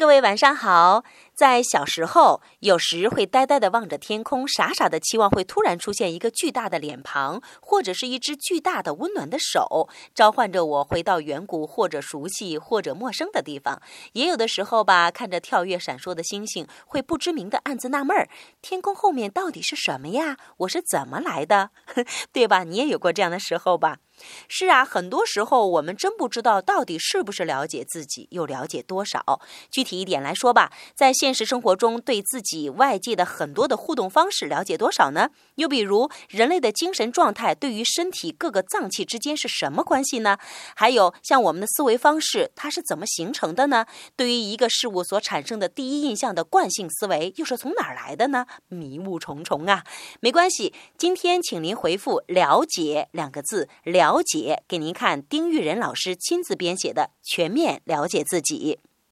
[0.00, 1.04] 各位晚上好。
[1.40, 13.80] 在小时候，有时会呆呆地望着天空，傻傻的期望会突然出现一个巨大的脸庞，或者是一只巨大的温暖的手，召唤着我回到远古或者熟悉或者陌生的地方。
[14.12, 18.28] 也有的时候吧，看着跳跃闪烁的星星，会不知名的暗自纳闷儿：
[18.60, 20.36] 天空后面到底是什么呀？
[20.58, 21.70] 我是怎么来的？
[22.34, 22.64] 对吧？
[22.64, 23.96] 你也有过这样的时候吧？
[24.46, 29.40] 是啊，很多时候我们真不知道到底是不是了解自己，又了解多少。
[29.70, 35.30] 具体一点来说吧，在现现实生活中，对自己外界的很多的互动方式了解多少呢？
[35.54, 40.38] 又比如，人类的精神状态对于身体各个脏器之间是什么关系呢？
[40.74, 43.86] 还有，像我们的思维方式，它是怎么形成的呢？
[44.16, 48.46] 对于一个事物所产生的第一印象的惯性思维，又是从哪儿来的呢？
[48.66, 49.84] 迷雾重重啊！
[50.18, 58.80] 没关系，今天请您回复“了解”两个字，了解，给您看丁玉仁老师亲自编写的《全面了解自己》。